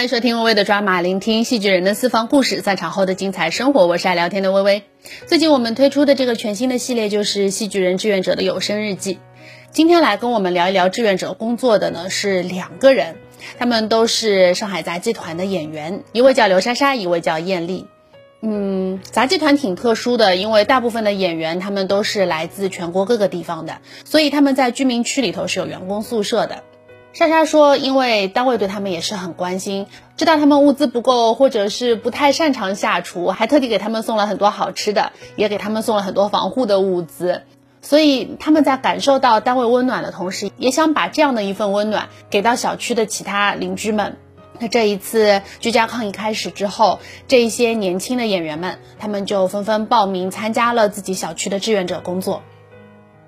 [0.00, 3.86] 欢迎收听微微的抓马，聆听戏剧人的私房故事，散场后的精彩生活。
[3.86, 4.82] 我是爱聊天的微微。
[5.26, 9.18] 最近我们推出的这个全新的系列就是戏剧人志愿者的有声日记。
[9.72, 13.16] 今天来跟我们聊一聊志愿者工作的呢是两个人，
[13.58, 17.86] 他们都是上海杂技团的演员，一位叫刘莎莎，一位叫艳丽。
[18.40, 26.62] 嗯，杂技团挺特殊的，因为大部分的演员他们都是来自全国各个地方的，所以他们在居民区里头是有员工宿舍的。
[27.12, 37.42] 莎莎说：“因为单位对他们也是很关心，知道他们物资不够，或者是不太擅长下厨，还特地给他们送了很多好吃的，也给他们送了很多防护的物资。
[37.82, 44.16] 所以他们在感受到单位温暖的同时，也想把这样的一份温暖给到小区的其他邻居们。
[44.60, 52.42] 那这一次居家抗疫开始之后，这一些年轻的演员们，他们就纷纷报名参加了自己小区的志愿者工作。”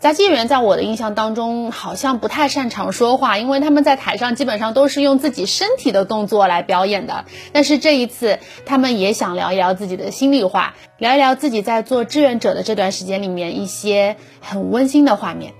[0.00, 7.26] 杂技演员在我的印象当中好像不太擅长说话，因为他们在台上基本上都是用自己身体的动作来表演的。
[7.52, 15.52] 但是这一次，他们也想聊一聊自己的心里话，聊一聊自己在做志愿者的这段时间里面一些很温馨的画面。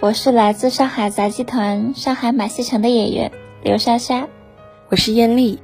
[0.00, 3.32] 我是来自上海杂技团上海马戏城的演员
[3.62, 4.28] 刘莎莎，
[4.88, 5.60] 我是艳丽。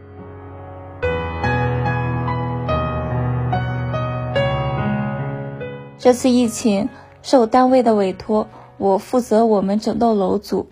[6.05, 6.91] 这次疫情
[7.23, 10.69] 受单位的委托，我负责我们整栋楼组。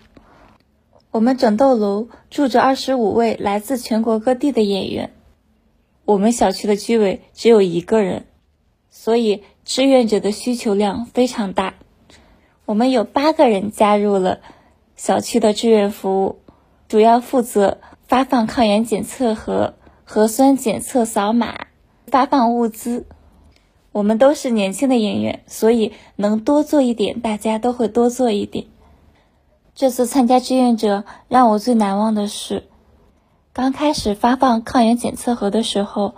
[1.09, 5.11] 我们整栋楼住着二十五位来自全国各地的演员。
[6.05, 8.27] 我们小区的居委只有一个人，
[8.91, 11.73] 所以志愿者的需求量非常大。
[12.65, 14.39] 我们有八个人加入了
[14.95, 16.35] 小区的志愿服务，
[16.87, 21.65] 主要负责发放抗原检测和核酸检测扫码，
[22.05, 23.07] 发放物资。
[23.93, 28.65] 我们都是年轻的演员，所以能多做一点，大家都会多做一点。
[29.75, 32.63] 这次参加志愿者让我最难忘的是，
[33.53, 36.15] 刚开始发放抗原检测盒的时候，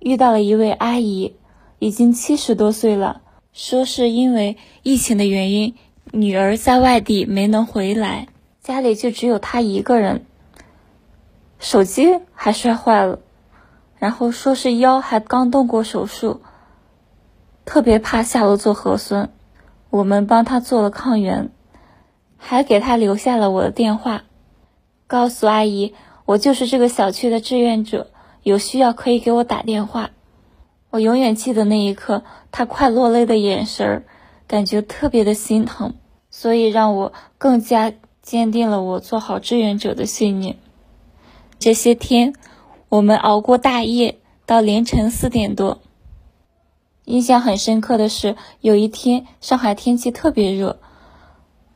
[0.00, 1.36] 遇到了一位阿姨，
[1.78, 3.20] 已经七十多岁了，
[3.52, 5.76] 说是因为疫情的原因，
[6.10, 8.26] 女儿在外地没能回来，
[8.60, 10.26] 家里就只有她一个人，
[11.60, 13.20] 手机还摔坏了，
[13.98, 16.40] 然后说是腰还刚动过手术。
[17.68, 19.28] 特别怕下楼做核酸，
[19.90, 21.50] 我们帮他做了抗原，
[22.38, 24.22] 还给他留下了我的电话，
[25.06, 25.92] 告诉阿姨
[26.24, 28.06] 我就是这个小区的志愿者，
[28.42, 30.12] 有需要可以给我打电话。
[30.88, 34.02] 我永远记得那一刻他快落泪的眼神儿，
[34.46, 35.92] 感觉特别的心疼，
[36.30, 37.92] 所以让我更加
[38.22, 40.56] 坚定了我做好志愿者的信念。
[41.58, 42.32] 这些天，
[42.88, 45.82] 我们熬过大夜，到凌晨四点多。
[47.08, 50.78] 印象很深刻的是，有一天上海天气特别热，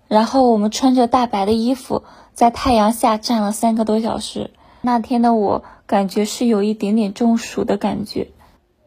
[0.06, 2.02] 然后我们穿着大白的衣服
[2.34, 4.50] 在太阳下站了三个多小时。
[4.82, 8.28] 那天的我感觉是有一点点中暑的感觉，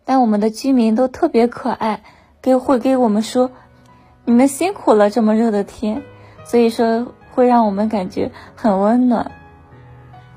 [0.06, 2.04] 但我们的居民都特别可爱，
[2.44, 3.50] 给会给我们说
[4.24, 6.04] ：“你们辛苦了，这么热的天。”
[6.46, 9.32] 所以说会让我们感觉很温暖。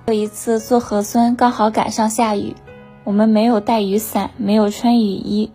[0.07, 2.57] 有一次做核酸刚好赶上下雨，
[3.05, 5.53] 我们没有带雨伞，没有穿雨衣。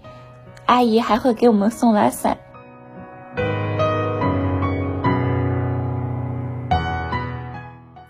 [0.65, 2.37] 阿姨还会给我们送来伞。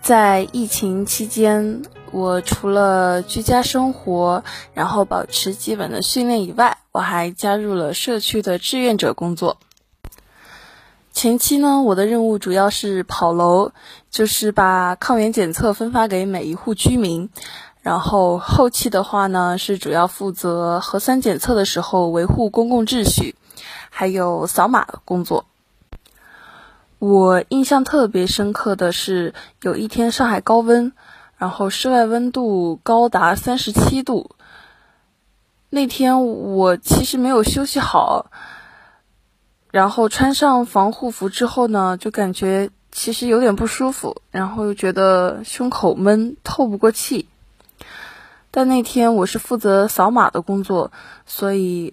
[0.00, 1.82] 在疫情期间，
[2.12, 4.44] 我除了居家生活，
[4.74, 9.56] 然后保持基本的训练以外，我还加入了社区的志愿者工作。
[11.12, 13.70] 前期呢，我的任务主要是跑楼，
[14.10, 17.30] 就是把抗原检测分发给每一户居民。
[17.84, 23.34] 然后后期的话呢，是主要负责核酸检测的时候维护公共秩序，
[23.90, 25.44] 还有扫码工作。
[26.98, 30.94] 我印象特别深刻的是，有一天上海高温，
[31.36, 34.30] 然后室外温度高达三十七度。
[35.68, 38.30] 那天我其实没有休息好，
[39.70, 47.28] 然后穿上防护服之后呢，就感觉其实有点不舒服，然后又觉得胸口闷，透不过气。
[48.56, 50.92] 但那天我是负责扫码的工作，
[51.26, 51.92] 所以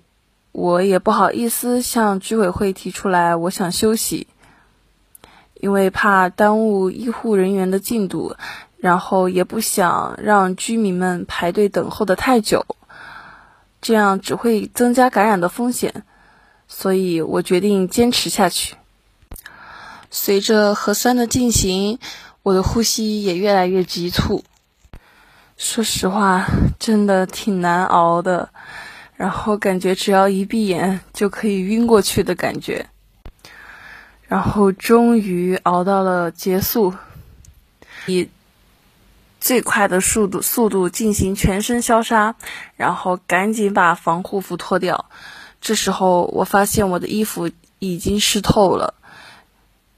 [0.52, 4.28] 我也不好意思向居委会提出来我想休息，
[5.56, 8.36] 因为怕耽误医护人员的进度，
[8.78, 12.64] 然后也不想让居民们排队等候的太久，
[13.82, 16.04] 这样只会增加感染的风险，
[16.68, 18.76] 所以我决定坚持下去。
[20.12, 21.98] 随着核酸的进行，
[22.44, 24.44] 我的呼吸也越来越急促。
[25.62, 26.48] 说实话，
[26.80, 28.50] 真的挺难熬的，
[29.16, 32.88] 然后感觉只要一闭眼就可以晕过去的感觉。
[34.28, 36.96] 然后终于熬到了结束，
[38.08, 38.28] 以
[39.40, 42.36] 最快的速度速度进行全身消杀，
[42.76, 45.12] 然后赶紧把防护服脱掉。
[45.62, 48.96] 这时候我发现我的衣服已经湿透了，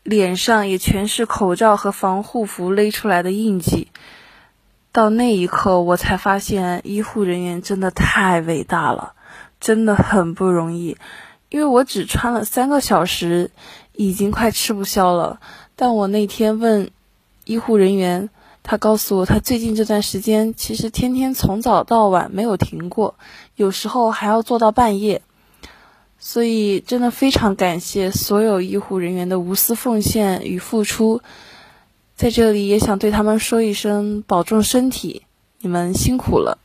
[0.03, 3.87] 脸上也全是口罩和防护服勒出来的印记。
[4.93, 9.13] 到那一刻，我才发现医护人员真的太伟大了，
[9.59, 10.95] 真的很不容易。
[11.49, 13.49] 因为我只穿了三个小时，
[13.93, 15.39] 已经快吃不消了。
[15.75, 16.91] 但我那天问
[17.45, 18.29] 医护人员，
[18.61, 23.15] 他告诉我，他最近这段时间其实天天从早到晚没有停过，
[23.55, 25.23] 有时候还要做到半夜。
[26.19, 31.21] 所以，真的非常感谢所有医护人员的无私奉献与付出。
[32.23, 35.23] 在这里也想对他们说一声保重身体，
[35.59, 36.57] 你们辛苦了。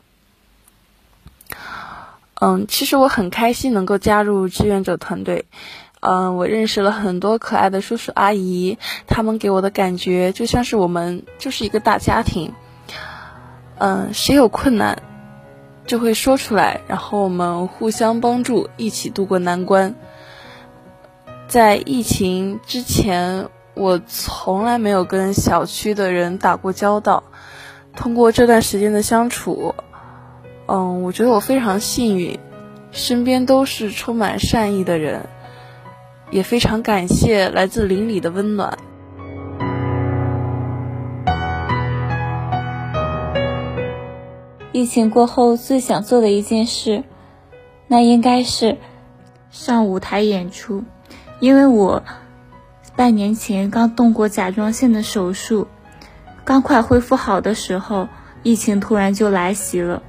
[2.40, 5.46] 嗯，其实我很开心能够加入志愿者团队。
[5.98, 8.78] 嗯，我认识了很多可爱的叔叔阿姨，
[9.08, 12.52] 他们给我的感觉就像是我们就是一个大家庭。
[13.78, 15.02] 嗯，谁有困难
[15.88, 19.96] 就会说出来，然后我们互相帮助，一起度过难关。
[21.48, 23.48] 在疫情之前。
[23.78, 27.22] 我从来没有跟小区的人打过交道，
[27.94, 29.72] 通过这段时间的相处，
[30.66, 32.40] 嗯，我觉得我非常幸运，
[32.90, 35.28] 身边都是充满善意的人，
[36.32, 38.76] 也非常感谢来自邻里的温暖。
[44.72, 47.04] 疫情过后最想做的一件事，
[47.86, 48.76] 那应该是
[49.50, 50.82] 上舞台演出，
[51.38, 52.02] 因为我。
[52.98, 55.68] 半年前刚动过甲状腺的手术，
[56.44, 58.08] 刚快恢复好的时候，
[58.42, 60.02] 疫情突然就来袭了，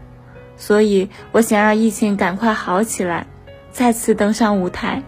[0.58, 3.28] 所以我想让疫情赶快好起来，
[3.72, 5.04] 再次登上舞台。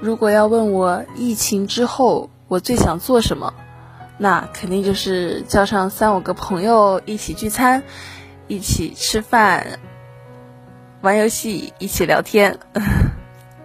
[0.00, 3.52] 如果要问我疫情之后我最想做什么，
[4.16, 7.82] 那肯定就是叫上三五个朋友一起聚餐，
[8.46, 9.80] 一起吃饭，
[11.00, 12.60] 玩游戏，一起聊天。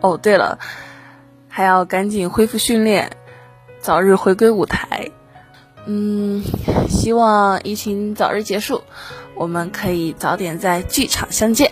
[0.02, 0.60] 哦，对了，
[1.48, 3.10] 还要赶紧恢复训练，
[3.80, 5.10] 早日回归舞台。
[5.86, 6.44] 嗯，
[6.90, 8.84] 希望疫情早日结束，
[9.36, 11.72] 我们可以早点在剧场相见。